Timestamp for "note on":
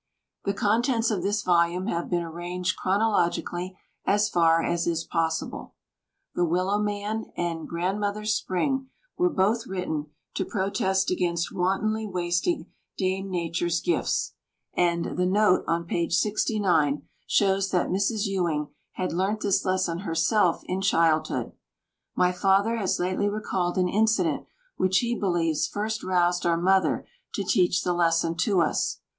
15.27-15.85